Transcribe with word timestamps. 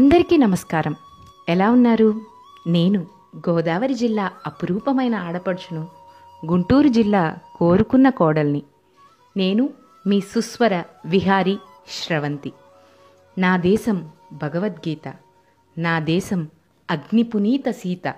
అందరికీ 0.00 0.36
నమస్కారం. 0.36 0.94
ఎలా 1.48 1.70
ఉన్నారు? 1.70 2.20
నేను 2.66 3.06
గోదావరి 3.48 3.94
జిల్లా 3.94 4.30
అపురూపమైన 4.46 5.14
ఆడపడుచును 5.14 5.88
గుంటూరు 6.46 6.88
జిల్లా 6.88 7.36
కోరుకున్న 7.54 8.08
కోడల్ని. 8.08 8.62
నేను 9.36 9.70
మీ 10.06 10.20
సుస్వర 10.20 10.82
విహారి 11.06 11.58
శ్రవంతి. 11.88 12.52
నా 13.38 13.56
దేశం 13.56 14.08
భగవద్గీత 14.32 15.14
నా 15.78 16.00
దేశం 16.00 16.48
అగ్నిపునీత 16.90 17.70
సీత 17.70 18.14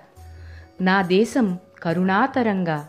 నా 0.81 1.01
దేశం 1.01 1.57
కరుణాతరంగా 1.83 2.87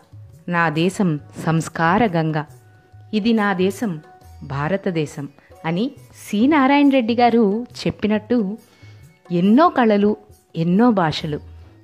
నా 0.49 0.69
దేశం 0.69 1.19
సంస్కార 1.45 2.05
గంగ 2.05 2.43
ఇది 3.13 3.33
నా 3.33 3.53
దేశం 3.53 4.01
భారతదేశం 4.43 5.29
అని 5.65 5.91
సి. 6.15 6.47
నారాయణ 6.47 6.89
రెడ్డి 6.89 7.15
గారు 7.15 7.65
చెప్పినట్టు 7.87 8.57
ఎన్నో 9.31 9.69
కళలు 9.69 10.17
ఎన్నో 10.55 10.91
భాషలు 10.91 11.39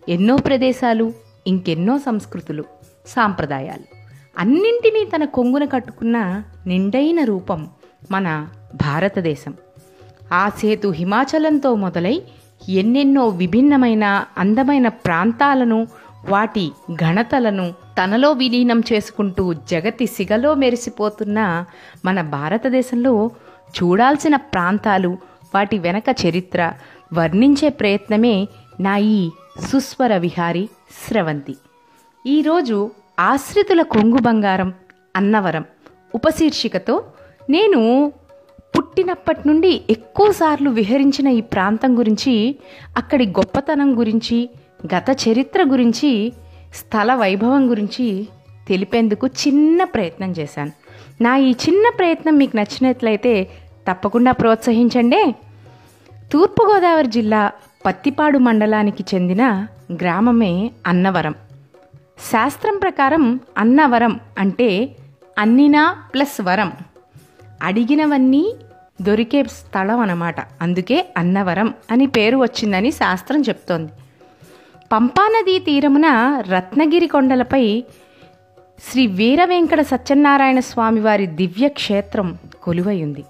ఎన్నో 0.09 0.36
ప్రదేశాలు 0.36 1.13
ఇంకెన్నో 1.48 1.98
సంస్కృతులు 1.98 2.63
సాంప్రదాయాలు. 3.08 3.84
అన్నింటినీ 4.38 5.05
తన 5.05 5.23
కొంగున 5.23 5.66
కట్టుకున్న 5.66 6.44
నిండైన 6.68 7.23
రూపం 7.23 7.70
మన 8.12 8.48
భారతదేశం. 8.76 9.54
ఆ 10.34 10.49
సేతు 10.49 10.88
హిమాచలంతో 10.88 11.76
మొదలై 11.76 12.23
ఎన్నెన్నో 12.70 13.27
విభిన్నమైన 13.27 14.26
అందమైన 14.38 14.88
ప్రాంతాలను 14.88 15.88
వాటి 16.30 16.71
ఘనతలను 16.96 17.71
తనలో 17.71 18.32
విలీనం 18.32 18.84
చేసుకుంటూ 18.94 19.54
జగతి 19.54 20.05
సిగలో 20.05 20.54
మెరిసిపోతున్న 20.54 21.66
మన 22.05 22.21
భారతదేశంలో 22.21 23.30
చూడాల్సిన 23.84 24.35
ప్రాంతాలు 24.35 25.18
వాటి 25.55 25.77
వెనక 25.77 26.04
చరిత్ర 26.26 26.73
వర్ణించే 27.13 27.70
ప్రయత్నమే 27.70 28.48
నా 28.79 28.98
ఈ 28.98 29.29
సుస్వర 29.71 30.17
విహారి 30.17 30.70
స్రవంతి. 31.07 31.55
ఈరోజు 32.27 32.91
ఆశ్రితుల 33.20 33.81
కొంగు 33.81 34.20
బంగారం 34.21 34.73
అన్నవరం 35.15 35.65
ఉపశీర్షికతో 36.15 37.04
నేను 37.49 38.13
పుట్టినప్పటి 38.77 39.48
నుండి 39.48 39.82
ఎక్కువసార్లు 39.89 40.70
విహరించిన 40.70 41.27
ఈ 41.27 41.41
ప్రాంతం 41.41 41.98
గురించి 41.98 42.55
అక్కడి 42.98 43.27
గొప్పతనం 43.27 43.99
గురించి 43.99 44.49
గత 44.95 45.17
చరిత్ర 45.29 45.63
గురించి 45.63 46.34
స్థల 46.76 47.15
వైభవం 47.15 47.70
గురించి 47.70 48.27
తెలిపేందుకు 48.67 49.27
చిన్న 49.27 49.84
ప్రయత్నం 49.84 50.32
చేశాను. 50.32 50.71
నా 51.21 51.37
ఈ 51.37 51.51
చిన్న 51.51 51.89
ప్రయత్నం 51.98 52.37
మీకు 52.37 52.57
నచ్చినట్లయితే 52.57 53.49
తప్పకుండా 53.91 54.32
ప్రోత్సహించండి. 54.32 55.35
తూర్పుగోదావరి 56.32 57.07
జిల్లా 57.07 57.51
పత్తిపాడు 57.85 58.37
మండలానికి 58.37 59.05
చెందిన 59.15 59.68
గ్రామమే 59.93 60.71
అన్నవరం. 60.88 61.35
శాస్త్రం 62.32 62.77
ప్రకారం 62.77 63.40
అన్నవరం 63.57 64.19
అంటే 64.38 64.96
అన్నినా 65.38 66.03
ప్లస్ 66.13 66.41
వరం. 66.41 66.72
అడిగినవన్నీ 67.62 68.53
దొరికే 69.01 69.44
స్థలం 69.44 70.00
అన్నమాట. 70.00 70.35
అందుకే 70.62 71.06
అన్నవరం 71.18 71.73
అని 71.91 72.07
పేరు 72.07 72.38
వచ్చిందని 72.38 72.91
శాస్త్రం 72.91 73.41
చెప్తోంది. 73.41 73.91
పంపానదీ 74.91 75.59
తీరమున 75.59 76.07
రత్నగిరి 76.50 77.07
కొండలపై 77.07 77.84
శ్రీ 78.91 79.07
వీరవెంకట 79.07 79.81
సత్యనారాయణ 79.81 80.59
స్వామి 80.59 81.00
వారి 81.00 81.28
దివ్య 81.28 81.68
క్షేత్రం 81.68 82.38
కొలువై 82.63 83.03
ఉంది 83.03 83.23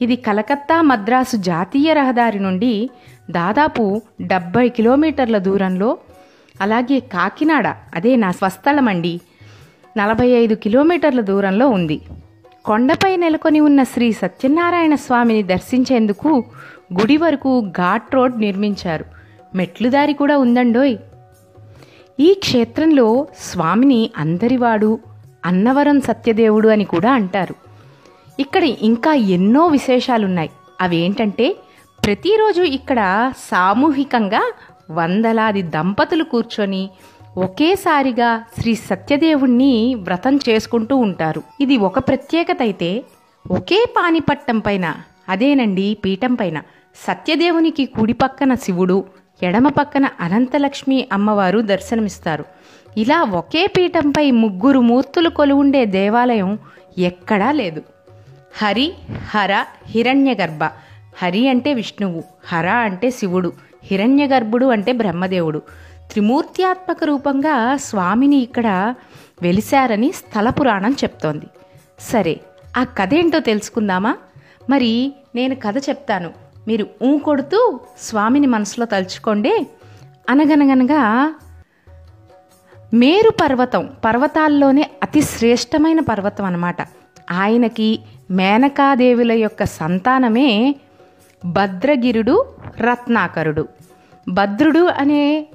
ఇది 0.00 0.16
కలకత్తా 0.16 0.82
మద్రాసు 0.82 1.36
జాతీయ 1.36 1.92
రహదారి 1.92 2.38
నుండి 2.38 2.90
దాదాపు 3.30 4.02
డెబ్బై 4.20 4.68
కిలోమీటర్ల 4.68 5.38
దూరంలో 5.38 5.98
అలాగే 6.60 7.00
కాకినాడ 7.00 7.74
అదే 7.94 8.16
నా 8.16 8.30
స్వస్థలమండి 8.30 9.20
నలభై 9.98 10.28
ఐదు 10.28 10.54
కిలోమీటర్ల 10.54 11.20
దూరంలో 11.20 11.68
ఉంది. 11.68 12.00
కొండపై 12.64 13.16
నెలకొని 13.16 13.60
ఉన్న 13.60 13.82
శ్రీ 13.82 14.12
సత్యనారాయణ 14.12 14.94
స్వామిని 14.94 15.42
దర్శించేందుకు 15.42 16.44
గుడి 17.00 17.16
వరకు 17.16 17.60
ఘాట్ 17.60 18.14
రోడ్ 18.14 18.40
నిర్మించారు. 18.40 19.04
మెట్లుదారి 19.54 20.12
కూడా 20.12 20.38
ఉందండోయ్. 20.38 20.96
ఈ 22.20 22.34
క్షేత్రంలో 22.34 23.26
స్వామిని 23.40 24.10
అందరివాడు 24.16 24.98
అన్నవరం 25.44 26.00
సత్యదేవుడు 26.00 26.68
అని 26.68 26.84
కూడా 26.84 27.12
అంటారు. 27.12 27.65
ఇక్కడ 28.38 28.64
ఇంకా 28.88 29.14
ఎన్నో 29.14 29.66
విశేషాలున్నాయి. 29.66 30.50
అవేంటంటే 30.80 31.56
ప్రతిరోజు 32.04 32.62
ఇక్కడ 32.62 33.00
సామూహికంగా 33.50 34.42
వందలాది 34.90 35.62
దంపతులు 35.62 36.24
కూర్చొని 36.24 36.90
ఒకేసారిగా 37.36 38.44
శ్రీ 38.58 38.74
సత్యదేవుణ్ణి 38.74 39.94
వ్రతం 39.94 40.36
చేసుకుంటూ 40.48 40.96
ఉంటారు. 40.96 41.42
ఇది 41.60 41.76
ఒక 41.76 41.98
ప్రత్యేకత 41.98 42.56
అయితే 42.60 43.04
ఒకే 43.50 43.84
పానిపట్టం 43.96 44.58
పైన 44.58 44.94
అదేనండి 45.28 45.96
పీఠం 46.04 46.34
పైన 46.34 46.62
సత్యదేవునికి 47.06 47.84
కుడి 47.86 48.12
పక్కన 48.12 48.54
శివుడు 48.54 49.04
ఎడమ 49.42 49.68
పక్కన 49.68 50.08
అనంతలక్ష్మి 50.20 51.08
అమ్మవారు 51.12 51.58
దర్శనమిస్తారు. 51.60 52.44
ఇలా 52.96 53.22
ఒకే 53.22 53.66
పీఠంపై 53.66 54.30
ముగ్గురు 54.30 54.80
మూర్తులు 54.80 55.28
కొలువుండే 55.28 55.86
దేవాలయం 55.86 56.58
ఎక్కడా 56.98 57.52
లేదు. 57.52 57.82
హరి 58.56 58.92
హర 59.28 59.64
హిరణ్యగర్భ. 59.86 60.64
హరి 61.22 61.48
అంటే 61.48 61.74
విష్ణువు 61.74 62.24
హర 62.46 62.66
అంటే 62.66 63.10
శివుడు 63.10 63.52
హిరణ్యగర్భుడు 63.84 64.66
అంటే 64.66 64.92
బ్రహ్మదేవుడు. 64.92 65.58
త్రిమూర్త్యాత్మక 66.10 67.04
రూపంగా 67.04 67.76
స్వామిని 67.76 68.36
ఇక్కడ 68.36 68.94
వెలిశారని 69.42 70.12
స్థల 70.12 70.50
పురాణం 70.50 70.92
చెప్తోంది. 70.92 71.46
సరే 72.00 72.40
ఆ 72.76 72.84
కథ 72.84 73.14
ఏంటో 73.14 73.38
తెలుసుకుందామా? 73.38 74.16
మరి 74.70 75.12
నేను 75.34 75.54
కథ 75.54 75.78
చెప్తాను. 75.78 76.30
మీరు 76.68 76.86
ఊ 77.02 77.18
కొడుతూ 77.18 77.80
స్వామిని 77.98 78.46
మనసులో 78.46 78.86
తలుచుకోండి. 78.86 79.66
అనగనగనగా 80.30 81.34
మేరు 82.94 83.30
పర్వతం 83.30 83.90
పర్వతాల్లోనే 84.04 84.90
అతి 85.02 85.22
శ్రేష్టమైన 85.22 86.00
పర్వతం 86.00 86.44
అన్నమాట. 86.44 86.76
ఆయనకి 87.30 88.00
మేనకాదేవుల 88.30 89.32
యొక్క 89.32 89.64
సంతానమే 89.64 90.76
భద్రగిరుడు 91.44 92.46
రత్నాకరుడు. 92.80 93.68
భద్రుడు 94.28 94.80
అనే 94.80 95.46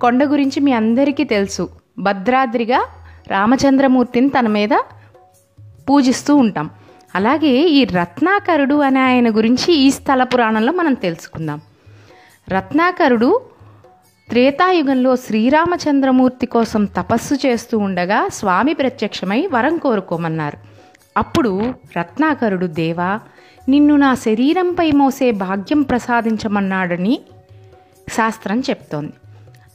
కొండ 0.00 0.24
గురించి 0.24 0.60
మీ 0.60 0.72
అందరికీ 0.72 1.24
తెలుసు. 1.24 1.68
భద్రాద్రిగా 1.98 2.86
రామచంద్రమూర్తిని 3.28 4.28
తన 4.28 4.48
మీద 4.48 4.68
పూజిస్తూ 5.90 6.36
ఉంటాం. 6.36 6.70
అలాగే 7.14 7.68
ఈ 7.68 7.84
రత్నాకరుడు 7.84 8.74
అనే 8.74 9.00
ఆయన 9.00 9.36
గురించి 9.36 9.74
ఈ 9.74 9.90
స్థల 9.90 10.22
పురాణంలో 10.22 10.72
మనం 10.72 10.94
తెలుసుకుందాం. 10.94 11.60
రత్నాకరుడు 12.48 13.40
త్రేతాయుగంలో 14.28 15.16
శ్రీరామచంద్రమూర్తి 15.16 16.46
కోసం 16.46 16.84
తపస్సు 16.84 17.34
చేస్తూ 17.46 17.78
ఉండగా 17.78 18.28
స్వామి 18.28 18.74
ప్రత్యక్షమై 18.74 19.46
వరం 19.46 19.76
కోరుకోమన్నారు. 19.76 20.77
అప్పుడు 21.18 21.74
రత్నాకరుడు 21.96 22.66
దేవా 22.66 23.20
నిన్ను 23.68 23.96
నా 23.96 24.14
శరీరంపై 24.14 24.90
మోసే 24.90 25.30
భాగ్యం 25.30 25.82
ప్రసాదించమన్నాడని 25.82 27.20
శాస్త్రం 28.10 28.60
చెప్తోంది. 28.60 29.12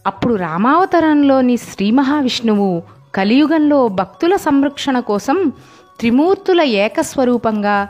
అప్పుడు 0.08 0.34
రామావతరంలోని 0.36 1.58
శ్రీ 1.58 1.92
మహావిష్ణువు 1.92 2.84
కలియుగంలో 3.16 3.88
భక్తుల 3.88 4.36
సంరక్షణ 4.36 5.00
కోసం 5.00 5.52
త్రిమూర్తుల 6.00 6.62
ఏకస్వరూపంగా 6.62 7.88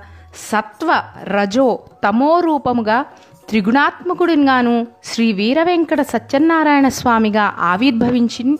సత్వ 0.52 1.04
రజో 1.24 1.80
తమో 2.04 2.40
రూపముగా 2.40 3.06
త్రిగుణాత్మకుడిగాను 3.50 4.88
శ్రీ 5.04 5.32
వీరవెంకట 5.32 6.02
సత్యనారాయణ 6.02 6.88
స్వామిగా 6.88 7.56
ఆవిర్భవించి 7.60 8.58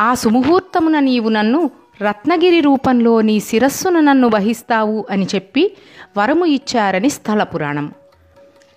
ఆ 0.00 0.14
సుముహూర్తమున 0.14 0.98
నీవు 0.98 1.28
నన్ను 1.28 1.70
రత్నగిరి 2.02 2.60
రూపంలో 2.60 3.20
నీ 3.20 3.40
శిరస్సును 3.40 4.00
నన్ను 4.00 4.28
వహిస్తావు 4.28 5.06
అని 5.10 5.26
చెప్పి 5.34 5.76
వరము 6.16 6.44
ఇచ్చారని 6.46 7.10
స్థల 7.10 7.42
పురాణం. 7.42 7.92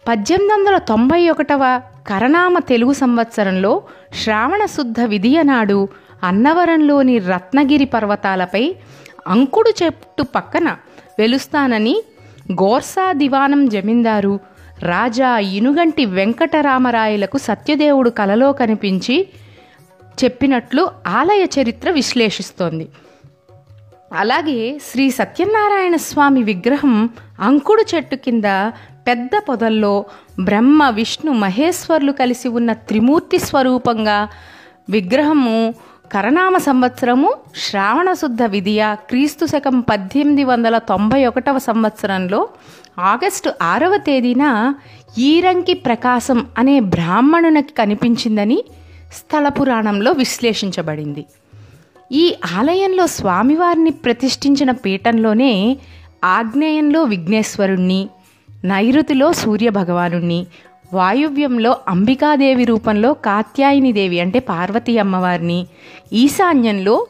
పద్దెనిమిది 0.07 0.53
వందల 0.53 0.77
తొంభై 0.77 1.29
ఒకటవ 1.29 1.81
కరనామ 2.07 2.59
తెలుగు 2.59 2.93
సంవత్సరంలో 2.93 3.81
శ్రావణ 4.23 4.65
శుద్ధ 4.65 5.01
విధియ 5.01 5.41
నాడు 5.41 5.87
అన్నవరంలోని 6.23 7.17
రత్నగిరి 7.19 7.85
పర్వతాలపై 7.85 8.75
అంకుడు 9.27 9.73
చెట్టు 9.83 10.23
పక్కన 10.23 10.77
వెలుస్తానని 11.19 12.03
గోర్సా 12.51 13.11
దివానం 13.11 13.65
జమీందారు 13.65 14.39
రాజా 14.83 15.39
ఇనుగంటి 15.39 16.05
వెంకటరామరాయలకు 16.05 17.37
సత్యదేవుడు 17.37 18.09
కలలో 18.09 18.53
కనిపించి 18.53 19.27
చెప్పినట్లు 20.23 20.89
ఆలయ 21.07 21.61
చరిత్ర 21.61 21.89
విశ్లేషిస్తోంది. 21.91 22.87
అలాగే 24.11 24.79
శ్రీ 24.91 25.11
సత్యనారాయణ 25.11 25.95
స్వామి 25.95 26.43
విగ్రహం 26.43 27.09
అంకుడు 27.39 27.95
చెట్టు 27.95 28.15
కింద 28.15 28.43
పెద్ద 29.07 29.31
పొదల్లో 29.49 30.05
బ్రహ్మ 30.39 30.89
విష్ణు 30.89 31.31
మహేశ్వర్లు 31.33 32.11
కలిసి 32.11 32.47
ఉన్న 32.47 32.73
త్రిమూర్తి 32.73 33.39
స్వరూపంగా 33.39 34.29
విగ్రహము 34.89 35.73
కరనామ 36.13 36.57
సంవత్సరము 36.57 37.35
శ్రావణ 37.55 38.13
శుద్ధ 38.13 38.43
విధియ 38.43 38.95
క్రీస్తు 39.09 39.45
శకం 39.45 39.81
పద్దెనిమిది 39.81 40.43
వందల 40.43 40.77
తొంభై 40.77 41.25
ఒకటవ 41.25 41.57
సంవత్సరంలో 41.57 42.49
ఆగస్టు 42.99 43.53
ఆరవ 43.61 43.97
తేదీన 43.97 44.75
ఈరంకి 45.17 45.73
ప్రకాశం 45.73 46.45
అనే 46.57 46.79
బ్రాహ్మణునికి 46.79 47.73
కనిపించిందని 47.73 48.63
స్థల 49.13 49.47
పురాణంలో 49.49 50.11
విశ్లేషించబడింది. 50.11 51.25
ఈ 52.11 52.35
ఆలయంలో 52.57 53.07
స్వామివారిని 53.07 53.91
ప్రతిష్ఠించిన 53.91 54.71
పీఠంలోనే 54.71 55.77
ఆగ్నేయంలో 56.23 57.03
విఘ్నేశ్వరుణ్ణి 57.03 58.09
నైరుతిలో 58.65 59.33
సూర్యభగవానుణ్ణి 59.33 60.47
వాయువ్యంలో 60.93 61.77
అంబికాదేవి 61.87 62.63
రూపంలో 62.63 63.13
కాత్యాయనిదేవి 63.13 64.19
అంటే 64.19 64.39
పార్వతీ 64.39 64.97
అమ్మవారిని 64.97 65.67
ఈశాన్యంలో 66.13 67.07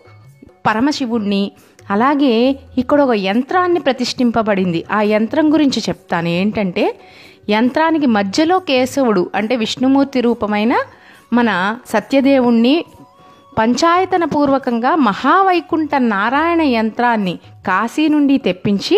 పరమశివుణ్ణి 0.68 1.52
అలాగే 1.90 2.56
ఇక్కడ 2.78 3.02
ఒక 3.02 3.16
యంత్రాన్ని 3.16 3.80
ప్రతిష్ఠింపబడింది. 3.80 4.86
ఆ 4.92 5.02
యంత్రం 5.02 5.54
గురించి 5.54 5.80
చెప్తాను. 5.90 6.28
ఏంటంటే 6.28 7.00
యంత్రానికి 7.50 8.06
మధ్యలో 8.06 8.60
కేశవుడు 8.60 9.30
అంటే 9.36 9.56
విష్ణుమూర్తి 9.56 10.22
రూపమైన 10.22 10.76
మన 11.34 11.78
సత్యదేవుణ్ణి 11.86 12.86
పంచాయతన 13.60 14.24
పూర్వకంగా 14.24 14.92
మహావైకుంఠ 14.96 15.90
నారాయణ 15.96 16.62
యంత్రాన్ని 16.62 17.34
కాశీ 17.68 18.08
నుండి 18.08 18.38
తెప్పించి 18.38 18.98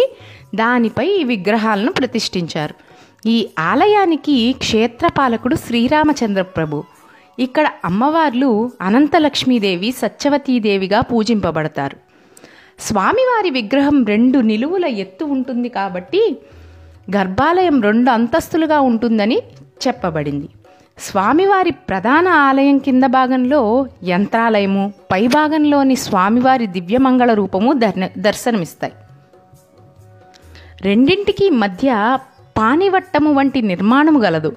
దానిపై 0.56 1.06
ఈ 1.20 1.24
విగ్రహాలను 1.24 1.92
ప్రతిష్ఠించారు. 1.92 2.76
ఈ 3.26 3.38
ఆలయానికి 3.60 4.36
క్షేత్రపాలకుడు 4.64 5.56
శ్రీరామచంద్ర 5.56 6.42
ప్రభు. 6.42 6.84
ఇక్కడ 7.40 7.68
అమ్మవార్లు 7.86 8.72
అనంతలక్ష్మీదేవి 8.82 9.92
సత్యవతీదేవిగా 9.92 11.02
పూజింపబడతారు. 11.02 11.98
స్వామివారి 12.80 13.50
విగ్రహం 13.50 13.98
రెండు 14.06 14.40
నిలువుల 14.52 14.86
ఎత్తు 15.04 15.26
ఉంటుంది 15.26 15.70
కాబట్టి 15.70 16.22
గర్భాలయం 17.16 17.78
రెండు 17.82 18.10
అంతస్తులుగా 18.12 18.80
ఉంటుందని 18.80 19.38
చెప్పబడింది. 19.88 20.50
స్వామివారి 21.02 21.72
ప్రధాన 21.72 22.28
ఆలయం 22.28 22.78
కింద 22.78 23.04
భాగంలో 23.04 23.88
యంత్రాలయము 24.04 24.94
పై 25.12 25.28
భాగంలోని 25.28 25.96
స్వామివారి 25.96 26.68
దివ్యమంగళ 26.68 27.34
రూపము 27.34 27.74
దర్శనమిస్తాయి. 28.18 28.94
రెండింటికి 30.82 31.50
మధ్య 31.50 32.18
పానివట్టము 32.58 33.34
వంటి 33.34 33.62
నిర్మాణము 33.62 34.20
గలదు. 34.20 34.56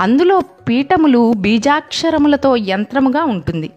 అందులో 0.00 0.40
పీఠములు 0.68 1.32
బీజాక్షరములతో 1.32 2.56
యంత్రముగా 2.56 3.24
ఉంటుంది. 3.24 3.70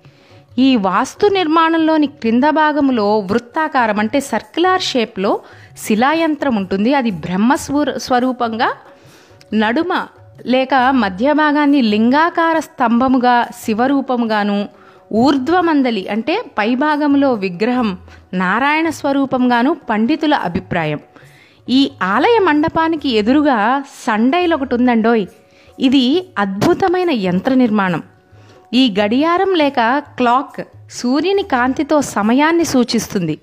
ఈ 0.60 0.76
వాస్తు 0.76 1.28
నిర్మాణంలోని 1.28 2.08
క్రింద 2.08 2.44
భాగములో 2.44 3.20
వృత్తాకారం 3.20 4.00
అంటే 4.00 4.20
సర్క్యులార్ 4.20 4.82
షేప్లో 4.82 5.40
శిలాయంత్రం 5.78 6.56
ఉంటుంది. 6.56 6.94
అది 6.94 7.12
బ్రహ్మ 7.12 7.56
స్వరూపంగా 7.98 8.74
నడుమ 9.54 10.08
లేక 10.46 10.74
మధ్య 10.76 11.34
భాగాన్ని 11.34 11.82
లింగాకార 11.82 12.60
స్తంభముగా 12.60 13.48
శివరూపముగాను 13.64 14.70
ఊర్ధ్వమందలి 15.14 16.08
అంటే 16.08 16.44
పైభాగంలో 16.58 17.34
విగ్రహం 17.34 17.98
నారాయణ 18.34 18.90
స్వరూపంగాను 18.90 19.74
పండితుల 19.74 20.34
అభిప్రాయం. 20.34 21.00
ఈ 21.70 21.92
ఆలయ 22.04 22.40
మండపానికి 22.44 23.10
ఎదురుగా 23.10 23.84
సండైల్ 24.08 24.54
ఒకటి 24.54 24.76
ఉందండోయ్ 24.76 25.26
ఇది 25.80 26.28
అద్భుతమైన 26.38 27.12
యంత్ర 27.12 27.54
నిర్మాణం. 27.54 28.04
ఈ 28.74 28.96
గడియారం 29.00 29.54
లేక 29.54 30.04
క్లాక్ 30.18 30.68
సూర్యుని 30.92 31.44
కాంతితో 31.44 32.02
సమయాన్ని 32.02 32.66
సూచిస్తుంది. 32.66 33.40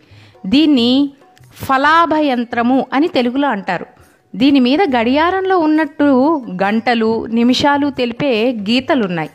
దీన్ని 0.46 1.12
ఫలాభ 1.54 2.14
యంత్రము 2.18 2.86
అని 2.92 3.08
తెలుగులో 3.08 3.48
అంటారు. 3.48 3.86
దీని 4.34 4.60
మీద 4.60 4.78
గడియారంలో 4.96 5.58
ఉన్నట్టు 5.58 6.42
గంటలు 6.62 7.26
నిమిషాలు 7.26 7.90
తెలిపే 7.90 8.52
గీతలున్నాయి. 8.70 9.30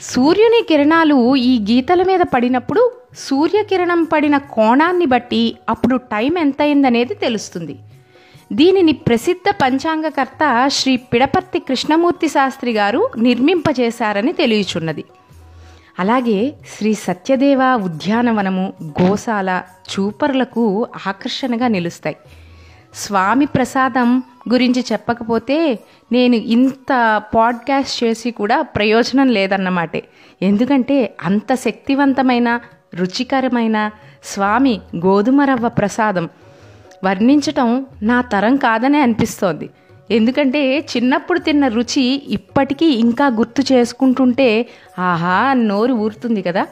సూర్యుని 0.00 0.64
కిరణాలు 0.68 1.36
ఈ 1.36 1.58
గీతల 1.70 2.02
మీద 2.02 2.20
పడినప్పుడు 2.20 2.92
సూర్యకిరణం 3.18 4.04
పడిన 4.04 4.36
కోణాన్ని 4.38 5.06
బట్టి 5.06 5.56
అప్పుడు 5.68 5.96
టైం 5.96 6.38
ఎంతైందనేది 6.38 7.14
తెలుస్తుంది. 7.14 7.76
దీనిని 8.52 8.92
ప్రసిద్ధ 8.92 9.50
పంచాంగకర్త 9.62 10.68
శ్రీ 10.68 10.96
పిడపర్తి 10.96 11.58
కృష్ణమూర్తి 11.58 12.28
శాస్త్రి 12.28 12.72
గారు 12.72 13.10
నిర్మింపజేశారని 13.18 14.32
తెలియచున్నది. 14.32 15.04
అలాగే 15.98 16.52
శ్రీ 16.78 16.94
సత్యదేవ 16.94 17.62
ఉద్యానవనము 17.84 18.72
గోశాల 19.02 19.62
చూపర్లకు 19.90 20.86
ఆకర్షణగా 21.06 21.68
నిలుస్తాయి. 21.68 22.16
స్వామి 22.94 23.46
ప్రసాదం 23.46 24.22
గురించి 24.52 24.84
చెప్పకపోతే 24.92 25.78
నేను 26.12 26.34
ఇంత 26.34 27.22
పాడ్కాస్ట్ 27.34 28.04
చేసి 28.04 28.30
కూడా 28.30 28.62
ప్రయోజనం 28.62 29.28
లేదన్నమాటే. 29.28 30.08
ఎందుకంటే 30.42 31.16
అంత 31.22 31.54
శక్తివంతమైన 31.54 32.60
రుచికరమైన 32.94 33.90
స్వామి 34.24 34.80
గోధుమ 34.96 35.42
రవ్వ 35.42 35.68
ప్రసాదం 35.68 36.28
వర్ణించటం 37.04 37.86
నా 38.02 38.20
తరం 38.20 38.56
కాదనే 38.56 39.00
అనిపిస్తోంది. 39.00 39.70
ఎందుకంటే 40.10 40.78
చిన్నప్పుడు 40.78 41.38
తిన్న 41.38 41.66
రుచి 41.68 42.22
ఇప్పటికీ 42.26 42.86
ఇంకా 42.86 43.26
గుర్తు 43.26 43.72
చేసుకుంటుంటే 43.72 44.68
ఆహా 44.98 45.52
నోరు 45.52 45.92
ఊరుతుంది 45.92 46.42
కదా. 46.42 46.66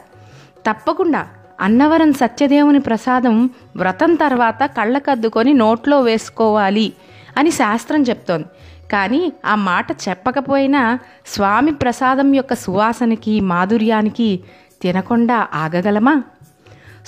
తప్పకుండా 0.69 1.27
అన్నవరం 1.59 2.13
సత్యదేవుని 2.13 2.79
ప్రసాదం 2.79 3.49
వ్రతం 3.75 4.15
తర్వాత 4.15 4.63
కళ్ళకద్దుకొని 4.63 5.53
నోట్లో 5.53 6.01
వేసుకోవాలి 6.01 6.93
అని 7.37 7.51
శాస్త్రం 7.51 8.01
చెప్తోంది. 8.01 8.45
కానీ 8.91 9.33
ఆ 9.45 9.55
మాట 9.55 9.91
చెప్పకపోయినా 9.91 10.99
స్వామి 11.27 11.71
ప్రసాదం 11.71 12.35
యొక్క 12.35 12.53
సువాసనకి 12.53 13.39
మాధుర్యానికి 13.39 14.39
తినకుండా 14.81 15.47
ఆగగలమా? 15.53 16.23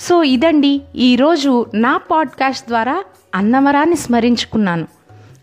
సో 0.00 0.22
ఇదండి 0.22 0.82
ఈరోజు 0.96 1.66
నా 1.74 1.96
పాడ్కాస్ట్ 1.96 2.68
ద్వారా 2.68 3.04
అన్నవరాన్ని 3.34 3.96
స్మరించుకున్నాను. 3.96 4.86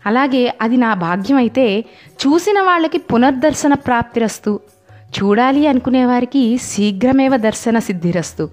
అలాగే 0.06 0.54
అది 0.60 0.76
నా 0.76 0.94
భాగ్యం 0.94 1.36
అయితే 1.36 1.84
చూసిన 2.22 2.60
వాళ్ళకి 2.60 2.98
పునర్దర్శన 2.98 3.74
ప్రాప్తిరస్తు 3.74 4.60
చూడాలి 5.10 5.66
అనుకునే 5.66 6.04
వారికి 6.04 6.58
శీఘ్రమేవ 6.58 7.36
దర్శన 7.36 7.78
సిద్ధిరస్తు 7.78 8.48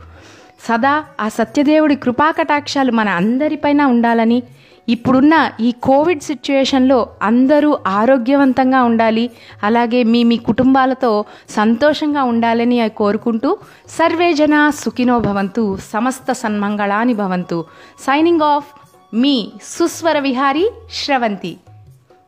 సదా 0.59 1.03
ఆ 1.21 1.29
సత్యదేవుడి 1.29 1.95
కృపాకటాక్షాలు 1.95 2.91
మన 2.91 3.09
అందరిపైన 3.09 3.81
ఉండాలని 3.81 4.43
ఇప్పుడున్న 4.89 5.51
ఈ 5.59 5.71
కోవిడ్ 5.71 6.19
సిచ్యుయేషన్లో 6.19 7.09
అందరూ 7.21 7.77
ఆరోగ్యవంతంగా 7.87 8.83
ఉండాలి 8.83 9.31
అలాగే 9.63 10.03
మీ 10.03 10.23
మీ 10.23 10.37
కుటుంబాలతో 10.37 11.25
సంతోషంగా 11.49 12.23
ఉండాలని 12.23 12.89
కోరుకుంటూ 12.89 13.57
సర్వే 13.89 14.33
జన 14.33 14.69
సుఖినో 14.69 15.19
భవంతు 15.19 15.77
సమస్త 15.93 16.31
సన్మంగళాని 16.31 17.13
భవంతు. 17.13 17.65
సైనింగ్ 17.99 18.41
ఆఫ్ 18.41 18.65
మీ 19.13 19.51
సుస్వర 19.63 20.19
విహారి 20.19 20.71
శ్రవంతి. 20.93 21.57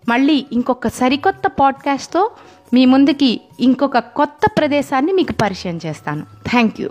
మళ్ళీ 0.10 0.46
ఇంకొక 0.52 0.88
సరికొత్త 0.88 1.48
పాడ్కాస్ట్తో 1.48 2.32
మీ 2.74 2.86
ముందుకి 2.86 3.42
ఇంకొక 3.60 3.98
కొత్త 3.98 4.52
ప్రదేశాన్ని 4.58 5.14
మీకు 5.14 5.34
పరిచయం 5.34 5.80
చేస్తాను. 5.86 6.26
Thank 6.50 6.82
you. 6.82 6.90